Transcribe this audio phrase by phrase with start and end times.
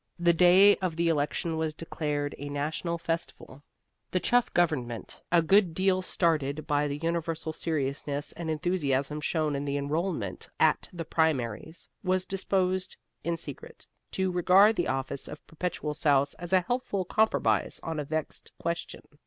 [0.17, 3.61] The day of the election was declared a national festival.
[4.09, 9.63] The Chuff government, a good deal startled by the universal seriousness and enthusiasm shown in
[9.63, 15.93] the enrollment at the primaries, was disposed (in secret) to regard the office of Perpetual
[15.93, 19.03] Souse as a helpful compromise on a vexed question.